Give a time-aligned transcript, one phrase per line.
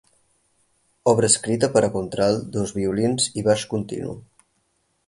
[1.11, 4.19] Obra escrita per a contralt, dos violins i baix continu.